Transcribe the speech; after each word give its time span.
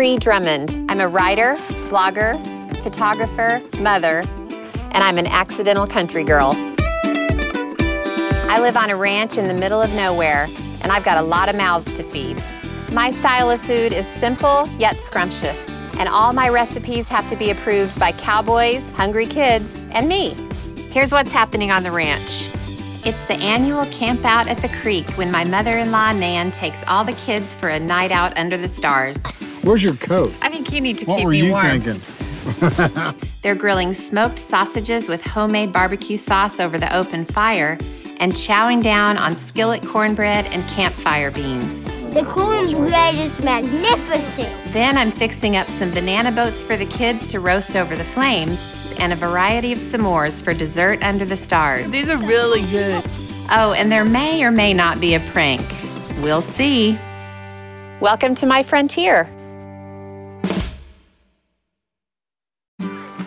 I'm 0.00 0.06
Ree 0.06 0.16
Drummond. 0.16 0.86
I'm 0.88 0.98
a 0.98 1.08
writer, 1.08 1.56
blogger, 1.90 2.34
photographer, 2.78 3.60
mother, 3.82 4.22
and 4.92 5.04
I'm 5.04 5.18
an 5.18 5.26
accidental 5.26 5.86
country 5.86 6.24
girl. 6.24 6.52
I 8.48 8.58
live 8.62 8.78
on 8.78 8.88
a 8.88 8.96
ranch 8.96 9.36
in 9.36 9.46
the 9.46 9.52
middle 9.52 9.82
of 9.82 9.92
nowhere, 9.92 10.48
and 10.80 10.90
I've 10.90 11.04
got 11.04 11.18
a 11.18 11.22
lot 11.22 11.50
of 11.50 11.54
mouths 11.54 11.92
to 11.92 12.02
feed. 12.02 12.42
My 12.92 13.10
style 13.10 13.50
of 13.50 13.60
food 13.60 13.92
is 13.92 14.06
simple 14.06 14.66
yet 14.78 14.96
scrumptious, 14.96 15.68
and 15.98 16.08
all 16.08 16.32
my 16.32 16.48
recipes 16.48 17.06
have 17.08 17.28
to 17.28 17.36
be 17.36 17.50
approved 17.50 18.00
by 18.00 18.12
cowboys, 18.12 18.90
hungry 18.94 19.26
kids, 19.26 19.78
and 19.92 20.08
me. 20.08 20.30
Here's 20.88 21.12
what's 21.12 21.30
happening 21.30 21.72
on 21.72 21.82
the 21.82 21.92
ranch. 21.92 22.48
It's 23.04 23.26
the 23.26 23.34
annual 23.34 23.84
camp 23.84 24.24
out 24.24 24.48
at 24.48 24.56
the 24.62 24.70
creek 24.80 25.10
when 25.18 25.30
my 25.30 25.44
mother 25.44 25.76
in 25.76 25.90
law, 25.90 26.10
Nan, 26.12 26.52
takes 26.52 26.82
all 26.88 27.04
the 27.04 27.12
kids 27.12 27.54
for 27.54 27.68
a 27.68 27.78
night 27.78 28.12
out 28.12 28.34
under 28.38 28.56
the 28.56 28.66
stars. 28.66 29.22
Where's 29.62 29.82
your 29.82 29.94
coat? 29.96 30.32
I 30.40 30.48
think 30.48 30.72
you 30.72 30.80
need 30.80 30.96
to 30.98 31.04
keep 31.04 31.24
going. 31.24 31.50
What 31.50 31.80
keep 31.80 31.82
were 31.84 31.92
you 31.92 32.00
thinking? 32.00 33.20
They're 33.42 33.54
grilling 33.54 33.92
smoked 33.92 34.38
sausages 34.38 35.08
with 35.08 35.22
homemade 35.22 35.72
barbecue 35.72 36.16
sauce 36.16 36.60
over 36.60 36.78
the 36.78 36.94
open 36.96 37.26
fire 37.26 37.76
and 38.20 38.32
chowing 38.32 38.82
down 38.82 39.18
on 39.18 39.36
skillet 39.36 39.82
cornbread 39.86 40.46
and 40.46 40.66
campfire 40.68 41.30
beans. 41.30 41.84
The 42.14 42.24
cornbread 42.24 43.14
is 43.16 43.38
magnificent. 43.44 44.72
Then 44.72 44.96
I'm 44.96 45.10
fixing 45.10 45.56
up 45.56 45.68
some 45.68 45.90
banana 45.90 46.32
boats 46.32 46.64
for 46.64 46.76
the 46.76 46.86
kids 46.86 47.26
to 47.28 47.40
roast 47.40 47.76
over 47.76 47.96
the 47.96 48.04
flames 48.04 48.94
and 48.98 49.12
a 49.12 49.16
variety 49.16 49.72
of 49.72 49.78
s'mores 49.78 50.42
for 50.42 50.54
dessert 50.54 51.02
under 51.02 51.24
the 51.26 51.36
stars. 51.36 51.90
These 51.90 52.08
are 52.08 52.18
really 52.18 52.62
good. 52.70 53.04
Oh, 53.50 53.74
and 53.76 53.92
there 53.92 54.04
may 54.04 54.42
or 54.42 54.50
may 54.50 54.72
not 54.72 55.00
be 55.00 55.14
a 55.14 55.20
prank. 55.20 55.64
We'll 56.20 56.42
see. 56.42 56.98
Welcome 58.00 58.34
to 58.36 58.46
my 58.46 58.62
frontier. 58.62 59.28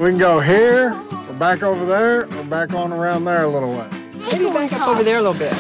We 0.04 0.10
can 0.10 0.20
go 0.20 0.42
here, 0.42 1.02
or 1.30 1.34
back 1.36 1.64
over 1.64 1.86
there, 1.86 2.26
or 2.26 2.44
back 2.44 2.74
on 2.74 2.92
around 2.92 3.24
there 3.24 3.44
a 3.44 3.48
little 3.48 3.72
way. 3.72 3.88
Maybe 4.34 4.44
back 4.48 4.74
up 4.74 4.90
over 4.90 5.02
there 5.02 5.20
a 5.20 5.22
little 5.22 5.34
bit. 5.34 5.54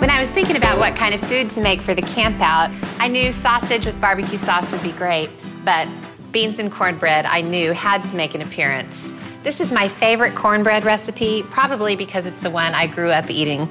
When 0.00 0.08
I 0.08 0.20
was 0.20 0.30
thinking 0.30 0.56
about 0.56 0.78
what 0.78 0.94
kind 0.94 1.16
of 1.16 1.20
food 1.22 1.50
to 1.50 1.60
make 1.60 1.80
for 1.80 1.94
the 1.94 2.02
camp 2.02 2.40
out, 2.40 2.70
I 3.00 3.08
knew 3.08 3.32
sausage 3.32 3.86
with 3.86 4.00
barbecue 4.00 4.38
sauce 4.38 4.70
would 4.70 4.84
be 4.84 4.92
great, 4.92 5.30
but 5.64 5.88
beans 6.30 6.60
and 6.60 6.70
cornbread 6.70 7.26
I 7.26 7.40
knew 7.40 7.72
had 7.72 8.04
to 8.04 8.16
make 8.16 8.36
an 8.36 8.40
appearance. 8.40 9.12
This 9.42 9.60
is 9.60 9.72
my 9.72 9.88
favorite 9.88 10.36
cornbread 10.36 10.84
recipe, 10.84 11.42
probably 11.42 11.96
because 11.96 12.24
it's 12.24 12.40
the 12.40 12.50
one 12.50 12.72
I 12.72 12.86
grew 12.86 13.10
up 13.10 13.30
eating. 13.30 13.68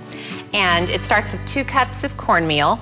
And 0.53 0.89
it 0.89 1.03
starts 1.03 1.31
with 1.31 1.45
two 1.45 1.63
cups 1.63 2.03
of 2.03 2.17
cornmeal. 2.17 2.81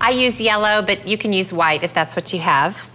I 0.00 0.08
use 0.08 0.40
yellow, 0.40 0.80
but 0.80 1.06
you 1.06 1.18
can 1.18 1.34
use 1.34 1.52
white 1.52 1.82
if 1.82 1.92
that's 1.92 2.16
what 2.16 2.32
you 2.32 2.40
have. 2.40 2.87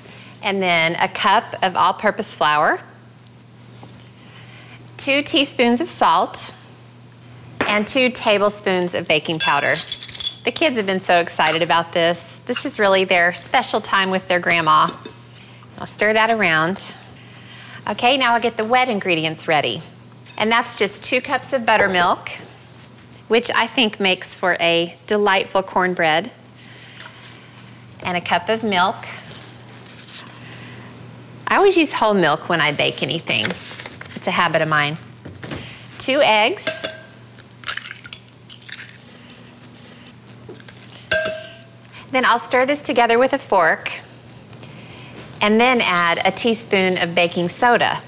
And 0.44 0.61
then 0.61 0.95
a 0.99 1.08
cup 1.08 1.55
of 1.63 1.75
all 1.75 1.94
purpose 1.94 2.36
flour, 2.36 2.81
two 4.97 5.23
teaspoons 5.23 5.81
of 5.81 5.88
salt, 5.88 6.53
and 7.61 7.88
two 7.88 8.09
tablespoons 8.09 8.94
of 8.94 9.08
baking 9.08 9.39
powder. 9.39 9.73
The 10.44 10.52
kids 10.53 10.75
have 10.75 10.85
been 10.85 11.00
so 11.00 11.19
excited 11.19 11.61
about 11.61 11.94
this. 11.94 12.41
This 12.45 12.66
is 12.66 12.77
really 12.77 13.05
their 13.05 13.31
special 13.31 13.80
time 13.80 14.11
with 14.11 14.27
their 14.27 14.39
grandma. 14.39 14.89
I'll 15.80 15.85
stir 15.85 16.11
that 16.11 16.30
around. 16.30 16.95
Okay, 17.89 18.17
now 18.17 18.33
I'll 18.33 18.41
get 18.41 18.57
the 18.57 18.66
wet 18.66 18.89
ingredients 18.89 19.47
ready. 19.47 19.81
And 20.38 20.52
that's 20.52 20.78
just 20.78 21.03
two 21.03 21.22
cups 21.22 21.53
of 21.53 21.66
buttermilk, 21.66 22.30
which 23.30 23.50
I 23.55 23.67
think 23.67 24.00
makes 24.00 24.35
for 24.35 24.57
a 24.59 24.97
delightful 25.07 25.63
cornbread, 25.63 26.31
and 28.02 28.17
a 28.17 28.22
cup 28.22 28.50
of 28.50 28.63
milk. 28.63 28.97
I 31.54 31.58
always 31.58 31.78
use 31.78 31.94
whole 31.94 32.16
milk 32.16 32.50
when 32.50 32.59
I 32.59 32.72
bake 32.72 33.04
anything, 33.04 33.46
it's 34.16 34.26
a 34.26 34.32
habit 34.32 34.64
of 34.64 34.68
mine. 34.68 34.97
Two 36.00 36.19
eggs. 36.19 36.68
Then 42.09 42.25
I'll 42.25 42.40
stir 42.40 42.66
this 42.66 42.81
together 42.81 43.19
with 43.19 43.34
a 43.34 43.38
fork 43.38 44.02
and 45.42 45.62
then 45.62 45.80
add 45.80 46.24
a 46.25 46.31
teaspoon 46.31 46.97
of 46.97 47.13
baking 47.13 47.50
soda. 47.50 48.02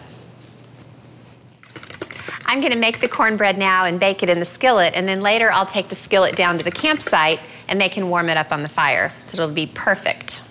I'm 2.48 2.62
gonna 2.62 2.78
make 2.78 3.00
the 3.00 3.08
cornbread 3.08 3.60
now 3.60 3.86
and 3.86 4.00
bake 4.00 4.24
it 4.24 4.30
in 4.30 4.40
the 4.40 4.46
skillet, 4.46 4.96
and 4.96 5.08
then 5.08 5.22
later 5.22 5.52
I'll 5.52 5.68
take 5.68 5.90
the 5.90 5.96
skillet 5.96 6.36
down 6.36 6.58
to 6.58 6.66
the 6.66 6.72
campsite 6.72 7.42
and 7.68 7.80
they 7.80 7.90
can 7.90 8.10
warm 8.10 8.28
it 8.30 8.38
up 8.38 8.52
on 8.52 8.64
the 8.64 8.70
fire. 8.70 9.12
So 9.26 9.34
it'll 9.34 9.54
be 9.54 9.68
perfect. 9.68 10.42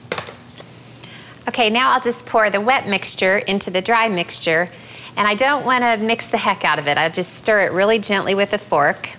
Okay, 1.46 1.68
now 1.68 1.92
I'll 1.92 2.00
just 2.00 2.24
pour 2.24 2.48
the 2.48 2.60
wet 2.60 2.88
mixture 2.88 3.36
into 3.36 3.70
the 3.70 3.82
dry 3.82 4.08
mixture, 4.08 4.70
and 5.16 5.28
I 5.28 5.34
don't 5.34 5.66
wanna 5.66 5.98
mix 5.98 6.26
the 6.26 6.38
heck 6.38 6.64
out 6.64 6.78
of 6.78 6.88
it. 6.88 6.96
I 6.96 7.10
just 7.10 7.34
stir 7.34 7.66
it 7.66 7.72
really 7.72 7.98
gently 7.98 8.34
with 8.34 8.54
a 8.54 8.58
fork. 8.58 9.10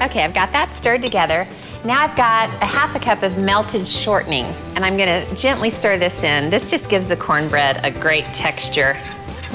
Okay, 0.00 0.22
I've 0.22 0.32
got 0.32 0.52
that 0.52 0.72
stirred 0.72 1.02
together. 1.02 1.46
Now 1.84 2.00
I've 2.00 2.16
got 2.16 2.48
a 2.62 2.66
half 2.66 2.94
a 2.94 3.00
cup 3.00 3.24
of 3.24 3.36
melted 3.36 3.86
shortening, 3.86 4.44
and 4.76 4.84
I'm 4.84 4.96
gonna 4.96 5.26
gently 5.34 5.70
stir 5.70 5.98
this 5.98 6.22
in. 6.22 6.50
This 6.50 6.70
just 6.70 6.88
gives 6.88 7.08
the 7.08 7.16
cornbread 7.16 7.84
a 7.84 7.90
great 7.90 8.26
texture. 8.26 8.96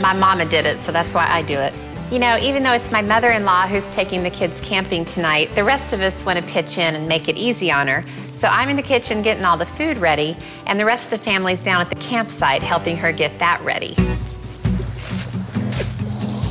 My 0.01 0.11
mama 0.11 0.45
did 0.45 0.65
it, 0.65 0.79
so 0.79 0.91
that's 0.91 1.13
why 1.13 1.27
I 1.29 1.43
do 1.43 1.57
it. 1.57 1.73
You 2.11 2.19
know, 2.19 2.37
even 2.37 2.61
though 2.61 2.73
it's 2.73 2.91
my 2.91 3.01
mother 3.01 3.31
in 3.31 3.45
law 3.45 3.65
who's 3.65 3.89
taking 3.89 4.21
the 4.21 4.29
kids 4.29 4.61
camping 4.61 5.05
tonight, 5.05 5.55
the 5.55 5.63
rest 5.63 5.91
of 5.91 6.01
us 6.01 6.23
want 6.23 6.37
to 6.37 6.45
pitch 6.45 6.77
in 6.77 6.93
and 6.93 7.07
make 7.07 7.27
it 7.27 7.35
easy 7.35 7.71
on 7.71 7.87
her. 7.87 8.03
So 8.31 8.47
I'm 8.47 8.69
in 8.69 8.75
the 8.75 8.83
kitchen 8.83 9.23
getting 9.23 9.43
all 9.43 9.57
the 9.57 9.65
food 9.65 9.97
ready, 9.97 10.37
and 10.67 10.79
the 10.79 10.85
rest 10.85 11.05
of 11.05 11.09
the 11.09 11.17
family's 11.17 11.61
down 11.61 11.81
at 11.81 11.89
the 11.89 11.95
campsite 11.95 12.61
helping 12.61 12.95
her 12.97 13.11
get 13.11 13.39
that 13.39 13.59
ready. 13.61 13.95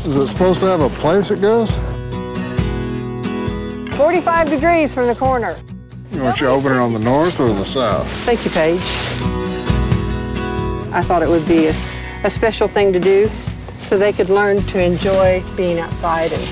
Is 0.05 0.17
it 0.17 0.27
supposed 0.27 0.59
to 0.61 0.67
have 0.67 0.81
a 0.81 0.89
place 0.89 1.31
it 1.31 1.41
goes? 1.41 1.77
45 3.97 4.51
degrees 4.51 4.93
from 4.93 5.07
the 5.07 5.15
corner. 5.17 5.55
You 6.11 6.23
want 6.23 6.41
you 6.41 6.49
to 6.49 6.53
open 6.53 6.73
it 6.73 6.79
on 6.79 6.93
the 6.93 6.99
north 6.99 7.39
or 7.39 7.51
the 7.51 7.65
south? 7.65 8.11
Thank 8.25 8.45
you, 8.45 8.51
Paige. 8.51 8.81
I 10.93 11.01
thought 11.05 11.23
it 11.23 11.29
would 11.29 11.47
be 11.47 11.67
a, 11.67 11.75
a 12.25 12.31
special 12.31 12.67
thing 12.67 12.93
to 12.93 12.99
do 12.99 13.31
so 13.85 13.99
they 13.99 14.13
could 14.13 14.31
learn 14.31 14.63
to 14.63 14.83
enjoy 14.83 15.45
being 15.57 15.79
outside 15.79 16.33
and 16.33 16.43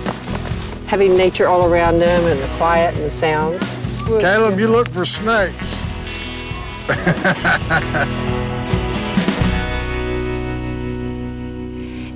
having 0.86 1.16
nature 1.16 1.48
all 1.48 1.64
around 1.72 1.98
them 1.98 2.24
and 2.26 2.38
the 2.38 2.56
quiet 2.56 2.94
and 2.94 3.04
the 3.04 3.10
sounds. 3.10 3.70
Caleb, 4.06 4.58
you 4.58 4.68
look 4.68 4.88
for 4.90 5.04
snakes. 5.04 5.82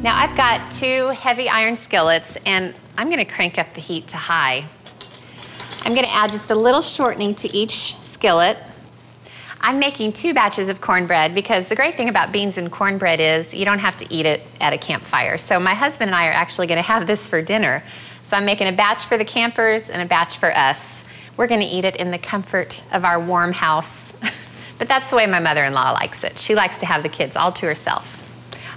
Now 0.02 0.14
I've 0.14 0.36
got 0.36 0.70
two 0.70 1.08
heavy 1.08 1.48
iron 1.48 1.74
skillets 1.74 2.36
and 2.46 2.74
I'm 2.96 3.10
gonna 3.10 3.24
crank 3.24 3.58
up 3.58 3.74
the 3.74 3.80
heat 3.80 4.06
to 4.08 4.16
high. 4.16 4.64
I'm 5.84 5.94
gonna 5.94 6.06
add 6.10 6.30
just 6.30 6.50
a 6.50 6.54
little 6.54 6.82
shortening 6.82 7.34
to 7.36 7.48
each 7.56 7.96
skillet. 8.02 8.58
I'm 9.60 9.78
making 9.78 10.12
two 10.12 10.34
batches 10.34 10.68
of 10.68 10.80
cornbread 10.80 11.34
because 11.34 11.68
the 11.68 11.76
great 11.76 11.96
thing 11.96 12.08
about 12.08 12.30
beans 12.30 12.58
and 12.58 12.70
cornbread 12.70 13.20
is 13.20 13.54
you 13.54 13.64
don't 13.64 13.78
have 13.78 13.96
to 13.98 14.14
eat 14.14 14.26
it 14.26 14.42
at 14.60 14.72
a 14.72 14.78
campfire. 14.78 15.38
So 15.38 15.58
my 15.58 15.74
husband 15.74 16.10
and 16.10 16.14
I 16.14 16.28
are 16.28 16.32
actually 16.32 16.66
gonna 16.66 16.82
have 16.82 17.06
this 17.06 17.26
for 17.26 17.42
dinner. 17.42 17.82
So 18.22 18.36
I'm 18.36 18.44
making 18.44 18.68
a 18.68 18.72
batch 18.72 19.04
for 19.04 19.16
the 19.16 19.24
campers 19.24 19.88
and 19.88 20.02
a 20.02 20.04
batch 20.04 20.38
for 20.38 20.54
us. 20.56 21.04
We're 21.36 21.46
gonna 21.46 21.68
eat 21.68 21.84
it 21.84 21.96
in 21.96 22.10
the 22.10 22.18
comfort 22.18 22.82
of 22.92 23.04
our 23.04 23.18
warm 23.18 23.52
house. 23.52 24.12
but 24.78 24.88
that's 24.88 25.10
the 25.10 25.16
way 25.16 25.26
my 25.26 25.40
mother-in-law 25.40 25.92
likes 25.92 26.22
it. 26.22 26.38
She 26.38 26.54
likes 26.54 26.78
to 26.78 26.86
have 26.86 27.02
the 27.02 27.08
kids 27.08 27.34
all 27.34 27.52
to 27.52 27.66
herself. 27.66 28.22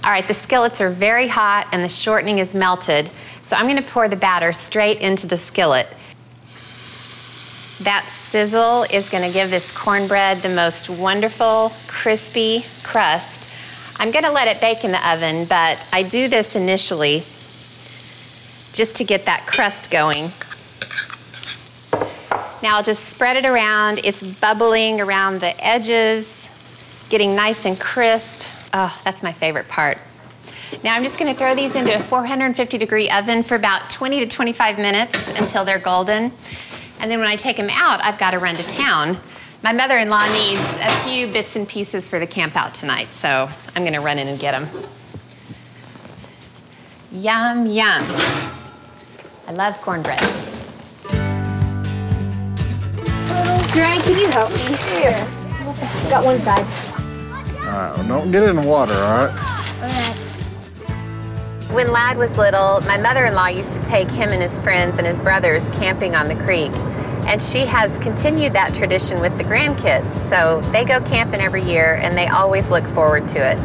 All 0.02 0.10
right, 0.10 0.26
the 0.26 0.34
skillets 0.34 0.80
are 0.80 0.90
very 0.90 1.28
hot 1.28 1.68
and 1.72 1.84
the 1.84 1.88
shortening 1.88 2.38
is 2.38 2.54
melted. 2.54 3.10
So 3.42 3.56
I'm 3.56 3.66
gonna 3.66 3.82
pour 3.82 4.08
the 4.08 4.16
batter 4.16 4.52
straight 4.52 5.00
into 5.00 5.26
the 5.26 5.36
skillet. 5.36 5.94
That 7.80 8.06
sizzle 8.08 8.82
is 8.92 9.08
gonna 9.08 9.32
give 9.32 9.48
this 9.48 9.72
cornbread 9.72 10.38
the 10.38 10.50
most 10.50 10.90
wonderful, 10.90 11.72
crispy 11.86 12.62
crust. 12.82 13.50
I'm 13.98 14.10
gonna 14.10 14.30
let 14.30 14.48
it 14.48 14.60
bake 14.60 14.84
in 14.84 14.92
the 14.92 15.10
oven, 15.10 15.46
but 15.46 15.86
I 15.90 16.02
do 16.02 16.28
this 16.28 16.54
initially 16.54 17.20
just 18.74 18.96
to 18.96 19.04
get 19.04 19.24
that 19.24 19.46
crust 19.46 19.90
going. 19.90 20.30
Now 22.62 22.76
I'll 22.76 22.82
just 22.82 23.06
spread 23.06 23.38
it 23.38 23.46
around. 23.46 24.00
It's 24.04 24.22
bubbling 24.22 25.00
around 25.00 25.40
the 25.40 25.58
edges, 25.64 26.50
getting 27.08 27.34
nice 27.34 27.64
and 27.64 27.80
crisp. 27.80 28.42
Oh, 28.74 28.94
that's 29.04 29.22
my 29.22 29.32
favorite 29.32 29.68
part. 29.68 29.96
Now 30.84 30.94
I'm 30.96 31.02
just 31.02 31.18
gonna 31.18 31.34
throw 31.34 31.54
these 31.54 31.74
into 31.74 31.96
a 31.96 32.00
450 32.00 32.76
degree 32.76 33.08
oven 33.08 33.42
for 33.42 33.54
about 33.54 33.88
20 33.88 34.20
to 34.20 34.26
25 34.26 34.78
minutes 34.78 35.16
until 35.38 35.64
they're 35.64 35.78
golden. 35.78 36.32
And 37.00 37.10
then 37.10 37.18
when 37.18 37.28
I 37.28 37.36
take 37.36 37.56
them 37.56 37.70
out, 37.70 38.04
I've 38.04 38.18
gotta 38.18 38.38
run 38.38 38.54
to 38.56 38.62
town. 38.62 39.18
My 39.62 39.72
mother-in-law 39.72 40.32
needs 40.32 40.60
a 40.60 40.90
few 41.02 41.26
bits 41.26 41.56
and 41.56 41.66
pieces 41.66 42.08
for 42.08 42.18
the 42.18 42.26
camp 42.26 42.56
out 42.56 42.74
tonight, 42.74 43.08
so 43.08 43.48
I'm 43.74 43.84
gonna 43.84 44.00
run 44.00 44.18
in 44.18 44.28
and 44.28 44.38
get 44.38 44.52
them. 44.52 44.68
Yum, 47.12 47.66
yum. 47.66 48.00
I 49.46 49.52
love 49.52 49.80
cornbread. 49.80 50.20
Granny, 53.72 54.00
can 54.02 54.18
you 54.18 54.28
help 54.28 54.50
me? 54.50 54.76
Yes. 55.00 55.28
Got 56.10 56.24
one 56.24 56.38
side. 56.40 56.64
All 57.60 57.66
right, 57.66 57.96
well, 57.96 58.08
don't 58.08 58.30
get 58.30 58.42
in 58.42 58.56
the 58.56 58.66
water, 58.66 58.94
all 58.94 59.26
right? 59.26 60.19
When 61.72 61.92
Ladd 61.92 62.18
was 62.18 62.36
little, 62.36 62.80
my 62.80 62.96
mother 62.96 63.24
in 63.26 63.34
law 63.34 63.46
used 63.46 63.72
to 63.72 63.82
take 63.84 64.10
him 64.10 64.30
and 64.30 64.42
his 64.42 64.58
friends 64.58 64.98
and 64.98 65.06
his 65.06 65.16
brothers 65.18 65.62
camping 65.78 66.16
on 66.16 66.26
the 66.26 66.34
creek. 66.34 66.72
And 67.28 67.40
she 67.40 67.60
has 67.60 67.96
continued 68.00 68.54
that 68.54 68.74
tradition 68.74 69.20
with 69.20 69.38
the 69.38 69.44
grandkids. 69.44 70.12
So 70.28 70.60
they 70.72 70.84
go 70.84 71.00
camping 71.00 71.40
every 71.40 71.62
year 71.62 71.94
and 71.94 72.18
they 72.18 72.26
always 72.26 72.66
look 72.66 72.84
forward 72.88 73.28
to 73.28 73.38
it. 73.38 73.56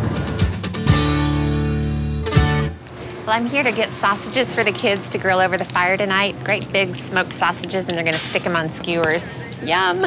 Well, 3.26 3.36
I'm 3.36 3.48
here 3.48 3.64
to 3.64 3.72
get 3.72 3.92
sausages 3.94 4.54
for 4.54 4.64
the 4.64 4.72
kids 4.72 5.10
to 5.10 5.18
grill 5.18 5.40
over 5.40 5.58
the 5.58 5.66
fire 5.66 5.98
tonight. 5.98 6.36
Great 6.44 6.72
big 6.72 6.96
smoked 6.96 7.34
sausages, 7.34 7.88
and 7.88 7.98
they're 7.98 8.06
gonna 8.06 8.18
stick 8.18 8.44
them 8.44 8.56
on 8.56 8.70
skewers. 8.70 9.44
Yum! 9.64 10.02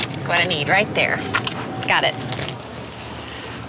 That's 0.00 0.26
what 0.26 0.40
I 0.40 0.44
need 0.48 0.68
right 0.68 0.92
there. 0.96 1.18
Got 1.86 2.02
it. 2.02 2.23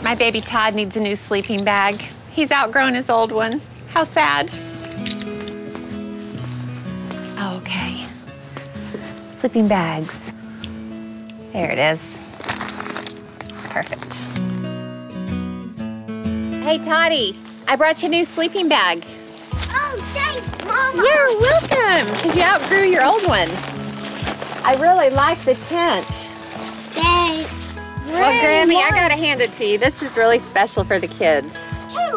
My 0.06 0.14
baby 0.14 0.40
Todd 0.40 0.76
needs 0.76 0.96
a 0.96 1.00
new 1.00 1.16
sleeping 1.16 1.64
bag. 1.64 2.00
He's 2.30 2.52
outgrown 2.52 2.94
his 2.94 3.10
old 3.10 3.32
one. 3.32 3.60
How 3.88 4.04
sad. 4.04 4.52
Okay. 7.42 8.06
Sleeping 9.34 9.68
bags. 9.68 10.32
There 11.54 11.72
it 11.72 11.80
is. 11.80 12.00
Perfect. 13.70 14.14
Hey, 16.64 16.78
Toddy, 16.86 17.36
I 17.68 17.76
brought 17.76 18.04
you 18.04 18.10
a 18.10 18.12
new 18.12 18.26
sleeping 18.26 18.70
bag. 18.70 19.04
Oh, 19.54 19.98
thanks, 20.14 20.66
Mama. 20.66 21.02
You're 21.02 21.40
welcome, 21.42 22.14
because 22.14 22.36
you 22.36 22.44
outgrew 22.44 22.86
your 22.86 23.04
old 23.04 23.26
one. 23.28 23.50
I 24.64 24.78
really 24.80 25.10
like 25.10 25.44
the 25.46 25.56
tent. 25.56 26.30
Thanks. 28.16 28.44
Well, 28.44 28.68
Grammy, 28.68 28.82
I 28.82 28.90
gotta 28.92 29.16
hand 29.16 29.42
it 29.42 29.52
to 29.54 29.66
you. 29.66 29.78
This 29.78 30.02
is 30.02 30.16
really 30.16 30.40
special 30.40 30.84
for 30.84 31.00
the 31.00 31.08
kids. 31.08 31.54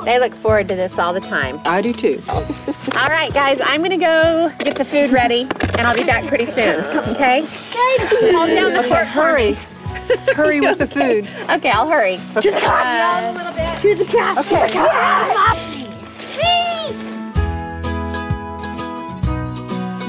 They 0.04 0.18
look 0.18 0.34
forward 0.34 0.68
to 0.68 0.74
this 0.76 0.98
all 0.98 1.12
the 1.12 1.20
time. 1.20 1.60
I 1.64 1.82
do 1.82 1.92
too. 1.92 2.20
All 2.28 3.08
right, 3.08 3.32
guys, 3.32 3.60
I'm 3.62 3.82
gonna 3.82 3.96
go 3.98 4.50
get 4.58 4.76
the 4.76 4.84
food 4.84 5.10
ready, 5.10 5.42
and 5.42 5.80
I'll 5.82 5.94
be 5.94 6.04
back 6.04 6.26
pretty 6.26 6.46
soon. 6.46 6.82
Okay? 6.84 7.44
Hold 7.46 8.48
down 8.50 8.72
the 8.72 8.82
fort. 8.84 9.06
Hurry. 9.06 9.54
Hurry 10.34 10.60
with 10.60 10.78
the 10.78 10.86
food. 10.98 11.28
Okay, 11.50 11.70
I'll 11.70 11.88
hurry. 11.88 12.16
To 12.16 12.40
the 12.40 12.50
cat. 12.60 13.82
To 13.82 13.94
the 13.94 14.04
cat. 14.04 14.38
Okay. 14.38 15.68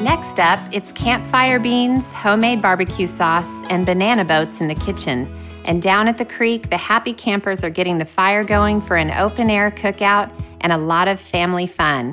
Next 0.03 0.39
up, 0.39 0.59
it's 0.71 0.91
campfire 0.93 1.59
beans, 1.59 2.11
homemade 2.13 2.61
barbecue 2.61 3.05
sauce, 3.07 3.49
and 3.69 3.85
banana 3.85 4.23
boats 4.23 4.61
in 4.61 4.67
the 4.69 4.75
kitchen. 4.75 5.27
And 5.69 5.83
down 5.83 6.07
at 6.07 6.17
the 6.17 6.25
creek, 6.25 6.71
the 6.71 6.77
happy 6.77 7.13
campers 7.13 7.63
are 7.63 7.69
getting 7.69 7.99
the 7.99 8.05
fire 8.05 8.43
going 8.43 8.81
for 8.81 8.95
an 8.95 9.11
open 9.11 9.51
air 9.51 9.69
cookout 9.69 10.31
and 10.61 10.73
a 10.73 10.77
lot 10.77 11.07
of 11.07 11.21
family 11.21 11.67
fun. 11.67 12.07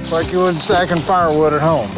It's 0.00 0.10
like 0.10 0.32
you 0.32 0.40
wouldn't 0.40 0.58
stacking 0.58 0.98
firewood 0.98 1.52
at 1.52 1.60
home. 1.60 1.88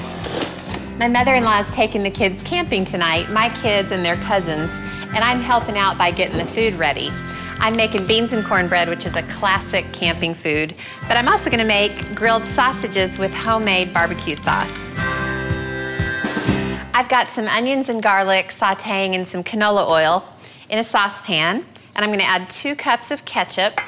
My 0.99 1.09
mother 1.09 1.35
in 1.35 1.44
law 1.44 1.61
is 1.61 1.67
taking 1.69 2.03
the 2.03 2.11
kids 2.11 2.43
camping 2.43 2.85
tonight, 2.85 3.31
my 3.31 3.49
kids 3.62 3.93
and 3.93 4.05
their 4.05 4.17
cousins, 4.17 4.70
and 5.14 5.25
I'm 5.25 5.41
helping 5.41 5.79
out 5.79 5.97
by 5.97 6.11
getting 6.11 6.37
the 6.37 6.44
food 6.44 6.75
ready. 6.75 7.11
I'm 7.62 7.76
making 7.76 8.09
beans 8.09 8.32
and 8.32 8.44
cornbread, 8.44 8.88
which 8.88 9.06
is 9.06 9.14
a 9.14 9.23
classic 9.23 9.85
camping 9.93 10.35
food, 10.35 10.75
but 11.06 11.17
I'm 11.17 11.29
also 11.29 11.49
gonna 11.49 11.64
make 11.64 12.12
grilled 12.12 12.44
sausages 12.44 13.20
with 13.20 13.32
homemade 13.32 13.94
barbecue 13.94 14.35
sauce. 14.35 14.93
I've 16.93 17.09
got 17.09 17.29
some 17.29 17.47
onions 17.47 17.88
and 17.88 18.03
garlic 18.03 18.49
sauteing 18.49 19.12
in 19.12 19.25
some 19.25 19.44
canola 19.44 19.88
oil 19.88 20.25
in 20.70 20.81
a 20.81 20.82
saucepan, 20.82 21.64
and 21.94 22.05
I'm 22.05 22.11
gonna 22.11 22.25
add 22.25 22.50
two 22.50 22.75
cups 22.75 23.12
of 23.12 23.25
ketchup. 23.25 23.81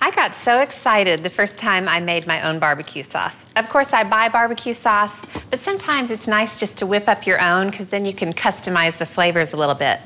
I 0.00 0.10
got 0.10 0.34
so 0.34 0.60
excited 0.60 1.22
the 1.22 1.28
first 1.28 1.58
time 1.58 1.90
I 1.90 2.00
made 2.00 2.26
my 2.26 2.40
own 2.40 2.58
barbecue 2.58 3.02
sauce. 3.02 3.44
Of 3.56 3.68
course, 3.68 3.92
I 3.92 4.04
buy 4.04 4.30
barbecue 4.30 4.72
sauce, 4.72 5.22
but 5.50 5.58
sometimes 5.58 6.10
it's 6.10 6.26
nice 6.26 6.58
just 6.58 6.78
to 6.78 6.86
whip 6.86 7.06
up 7.06 7.26
your 7.26 7.38
own 7.38 7.70
because 7.70 7.88
then 7.88 8.06
you 8.06 8.14
can 8.14 8.32
customize 8.32 8.96
the 8.96 9.04
flavors 9.04 9.52
a 9.52 9.58
little 9.58 9.74
bit. 9.74 10.00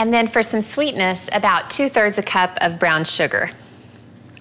And 0.00 0.14
then 0.14 0.28
for 0.28 0.42
some 0.42 0.62
sweetness, 0.62 1.28
about 1.30 1.68
two 1.68 1.90
thirds 1.90 2.16
a 2.16 2.22
cup 2.22 2.56
of 2.62 2.78
brown 2.78 3.04
sugar. 3.04 3.50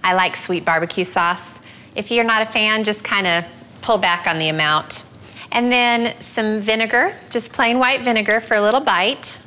I 0.01 0.13
like 0.13 0.37
sweet 0.37 0.63
barbecue 0.63 1.03
sauce. 1.03 1.59
If 1.97 2.11
you're 2.11 2.23
not 2.23 2.41
a 2.41 2.45
fan, 2.45 2.85
just 2.85 3.03
kind 3.03 3.27
of 3.27 3.43
pull 3.81 3.97
back 3.97 4.25
on 4.25 4.39
the 4.39 4.47
amount. 4.47 5.03
And 5.51 5.69
then 5.69 6.17
some 6.21 6.61
vinegar, 6.61 7.13
just 7.29 7.51
plain 7.51 7.77
white 7.77 8.03
vinegar 8.03 8.39
for 8.39 8.55
a 8.55 8.61
little 8.61 8.79
bite, 8.79 9.41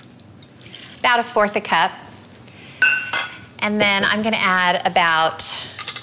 about 0.99 1.19
a 1.19 1.23
fourth 1.23 1.56
a 1.56 1.62
cup. 1.62 1.93
And 3.61 3.81
then 3.81 4.05
I'm 4.05 4.20
gonna 4.20 4.37
add 4.37 4.87
about 4.87 5.43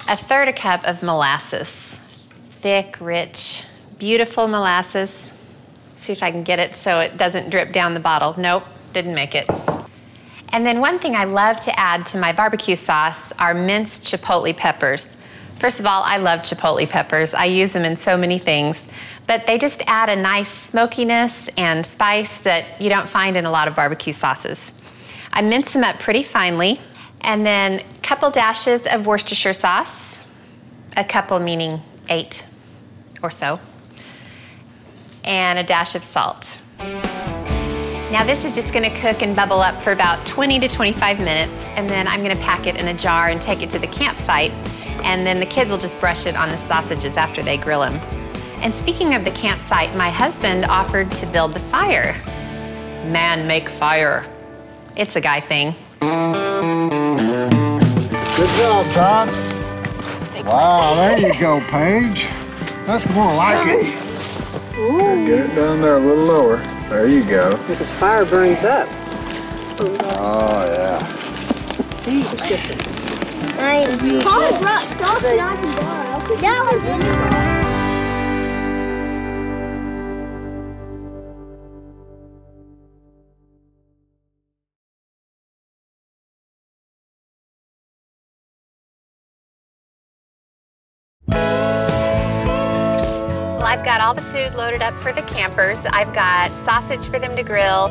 a 0.07 0.15
third 0.17 0.47
a 0.47 0.53
cup 0.53 0.83
of 0.85 1.03
molasses. 1.03 1.99
Thick, 2.45 2.97
rich, 2.99 3.63
beautiful 3.99 4.47
molasses. 4.47 5.29
See 5.97 6.13
if 6.13 6.23
I 6.23 6.31
can 6.31 6.41
get 6.41 6.57
it 6.57 6.73
so 6.73 6.99
it 6.99 7.15
doesn't 7.15 7.51
drip 7.51 7.71
down 7.71 7.93
the 7.93 7.99
bottle. 7.99 8.33
Nope, 8.39 8.63
didn't 8.91 9.13
make 9.13 9.35
it. 9.35 9.47
And 10.51 10.65
then 10.65 10.81
one 10.81 10.99
thing 10.99 11.15
I 11.15 11.25
love 11.25 11.59
to 11.61 11.79
add 11.79 12.05
to 12.07 12.17
my 12.17 12.33
barbecue 12.33 12.75
sauce 12.75 13.31
are 13.33 13.53
minced 13.53 14.03
chipotle 14.03 14.55
peppers. 14.55 15.15
First 15.57 15.79
of 15.79 15.85
all, 15.85 16.01
I 16.03 16.17
love 16.17 16.39
chipotle 16.39 16.89
peppers. 16.89 17.33
I 17.33 17.45
use 17.45 17.73
them 17.73 17.83
in 17.83 17.95
so 17.95 18.17
many 18.17 18.39
things, 18.39 18.83
but 19.27 19.45
they 19.45 19.57
just 19.57 19.83
add 19.87 20.09
a 20.09 20.15
nice 20.15 20.49
smokiness 20.49 21.49
and 21.57 21.85
spice 21.85 22.37
that 22.37 22.81
you 22.81 22.89
don't 22.89 23.09
find 23.09 23.35
in 23.37 23.45
a 23.45 23.51
lot 23.51 23.67
of 23.67 23.75
barbecue 23.75 24.13
sauces. 24.13 24.73
I 25.33 25.41
mince 25.41 25.73
them 25.73 25.83
up 25.83 25.99
pretty 25.99 26.23
finely, 26.23 26.79
and 27.21 27.45
then 27.45 27.81
a 27.81 28.01
couple 28.01 28.31
dashes 28.31 28.87
of 28.87 29.05
Worcestershire 29.05 29.53
sauce, 29.53 30.23
a 30.97 31.03
couple 31.03 31.37
meaning 31.39 31.81
eight 32.07 32.45
or 33.21 33.29
so, 33.29 33.59
and 35.23 35.59
a 35.59 35.63
dash 35.63 35.93
of 35.93 36.03
salt. 36.03 36.57
Now 38.11 38.23
this 38.23 38.43
is 38.43 38.55
just 38.55 38.73
gonna 38.73 38.89
cook 38.89 39.21
and 39.21 39.35
bubble 39.35 39.59
up 39.59 39.79
for 39.79 39.91
about 39.91 40.25
20 40.25 40.59
to 40.61 40.67
25 40.67 41.19
minutes, 41.19 41.53
and 41.75 41.87
then 41.87 42.07
I'm 42.07 42.23
gonna 42.23 42.35
pack 42.37 42.65
it 42.65 42.75
in 42.75 42.87
a 42.87 42.93
jar 42.93 43.27
and 43.27 43.39
take 43.39 43.61
it 43.61 43.69
to 43.69 43.77
the 43.77 43.85
campsite, 43.85 44.51
and 45.03 45.27
then 45.27 45.39
the 45.39 45.45
kids 45.45 45.69
will 45.69 45.77
just 45.77 45.99
brush 45.99 46.25
it 46.25 46.35
on 46.35 46.49
the 46.49 46.57
sausages 46.57 47.17
after 47.17 47.43
they 47.43 47.55
grill 47.55 47.81
them. 47.81 47.93
And 48.61 48.73
speaking 48.73 49.13
of 49.13 49.23
the 49.25 49.31
campsite, 49.31 49.95
my 49.95 50.09
husband 50.09 50.65
offered 50.65 51.11
to 51.13 51.27
build 51.27 51.53
the 51.53 51.59
fire. 51.59 52.15
Man 53.11 53.45
make 53.45 53.69
fire. 53.69 54.25
It's 54.95 55.15
a 55.15 55.21
guy 55.21 55.39
thing. 55.39 55.75
Good 55.99 56.09
job, 58.57 58.85
Todd. 58.93 59.29
Wow, 60.45 60.95
there 60.95 61.19
you 61.19 61.39
go, 61.39 61.59
Paige. 61.67 62.27
That's 62.87 63.07
more 63.13 63.35
like 63.35 63.67
it. 63.67 63.93
Get 65.27 65.51
it 65.51 65.55
down 65.55 65.81
there 65.81 65.97
a 65.97 65.99
little 65.99 66.25
lower. 66.25 66.57
There 66.89 67.07
you 67.07 67.23
go. 67.23 67.58
Because 67.69 67.93
fire 67.93 68.25
burns 68.25 68.63
up. 68.63 68.87
Oh, 69.79 70.65
yeah. 70.67 70.97
Paul 74.23 74.59
brought 74.59 74.87
salt 74.87 75.23
and 75.23 75.39
I 75.39 75.55
can 75.55 75.75
borrow. 75.77 76.35
That 76.41 77.38
all 94.09 94.15
the 94.15 94.21
food 94.23 94.55
loaded 94.55 94.81
up 94.81 94.95
for 94.95 95.13
the 95.13 95.21
campers. 95.21 95.85
I've 95.85 96.15
got 96.15 96.49
sausage 96.49 97.07
for 97.09 97.19
them 97.19 97.35
to 97.35 97.43
grill, 97.43 97.89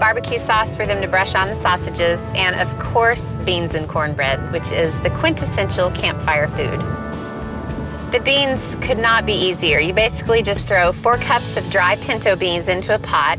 barbecue 0.00 0.40
sauce 0.40 0.76
for 0.76 0.86
them 0.86 1.00
to 1.00 1.06
brush 1.06 1.36
on 1.36 1.46
the 1.46 1.54
sausages, 1.54 2.20
and 2.34 2.56
of 2.56 2.76
course, 2.80 3.38
beans 3.44 3.74
and 3.74 3.88
cornbread, 3.88 4.50
which 4.50 4.72
is 4.72 4.92
the 5.02 5.10
quintessential 5.10 5.92
campfire 5.92 6.48
food. 6.48 6.80
The 8.10 8.20
beans 8.24 8.74
could 8.80 8.98
not 8.98 9.24
be 9.24 9.34
easier. 9.34 9.78
You 9.78 9.92
basically 9.92 10.42
just 10.42 10.64
throw 10.64 10.90
four 10.90 11.16
cups 11.18 11.56
of 11.56 11.70
dry 11.70 11.94
pinto 11.94 12.34
beans 12.34 12.66
into 12.66 12.92
a 12.92 12.98
pot. 12.98 13.38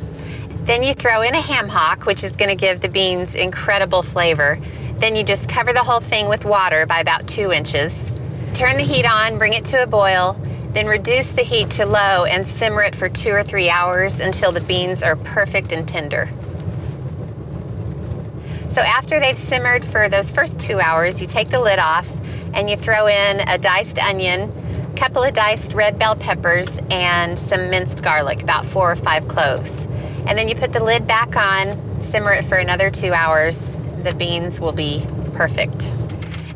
Then 0.64 0.82
you 0.82 0.94
throw 0.94 1.24
in 1.24 1.34
a 1.34 1.42
ham 1.42 1.68
hock, 1.68 2.06
which 2.06 2.24
is 2.24 2.32
going 2.32 2.48
to 2.48 2.56
give 2.56 2.80
the 2.80 2.88
beans 2.88 3.36
incredible 3.36 4.02
flavor. 4.02 4.58
Then 4.94 5.18
you 5.18 5.26
just 5.26 5.50
cover 5.50 5.74
the 5.74 5.84
whole 5.84 6.00
thing 6.00 6.30
with 6.30 6.46
water 6.46 6.86
by 6.86 7.02
about 7.02 7.28
two 7.28 7.52
inches. 7.52 8.10
Turn 8.54 8.78
the 8.78 8.84
heat 8.84 9.06
on, 9.06 9.38
bring 9.38 9.52
it 9.52 9.66
to 9.66 9.84
a 9.84 9.86
boil, 9.86 10.40
then 10.74 10.88
reduce 10.88 11.32
the 11.32 11.44
heat 11.44 11.70
to 11.72 11.86
low 11.86 12.26
and 12.26 12.48
simmer 12.48 12.82
it 12.82 12.96
for 12.96 13.08
two 13.08 13.32
or 13.32 13.44
three 13.44 13.70
hours 13.70 14.20
until 14.20 14.52
the 14.52 14.62
beans 14.62 15.04
are 15.04 15.16
perfect 15.16 15.72
and 15.72 15.88
tender. 15.88 16.30
So 18.70 18.82
after 18.82 19.20
they've 19.20 19.38
simmered 19.38 19.86
for 19.86 20.10
those 20.10 20.32
first 20.32 20.60
two 20.60 20.80
hours, 20.80 21.22
you 21.22 21.28
take 21.28 21.50
the 21.50 21.60
lid 21.60 21.78
off 21.78 22.10
and 22.56 22.68
you 22.68 22.76
throw 22.76 23.08
in 23.08 23.48
a 23.48 23.60
diced 23.60 24.00
onion, 24.00 24.52
a 24.92 24.98
couple 24.98 25.22
of 25.22 25.34
diced 25.34 25.76
red 25.76 26.00
bell 26.00 26.16
peppers, 26.16 26.80
and 26.90 27.38
some 27.38 27.70
minced 27.70 28.04
garlic, 28.04 28.42
about 28.42 28.66
four 28.66 28.92
or 28.92 28.96
five 28.96 29.28
cloves. 29.28 29.86
And 30.26 30.38
then 30.38 30.48
you 30.48 30.56
put 30.56 30.74
the 30.74 30.84
lid 30.84 31.06
back 31.06 31.36
on, 31.36 32.00
simmer 32.00 32.34
it 32.34 32.46
for 32.46 32.56
another 32.56 32.90
two 32.90 33.14
hours. 33.14 33.78
The 34.04 34.14
beans 34.14 34.60
will 34.60 34.72
be 34.72 35.06
perfect. 35.36 35.94